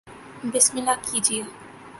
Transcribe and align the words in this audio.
بسم 0.53 0.77
اللہ 0.77 1.01
کیجئے 1.01 1.41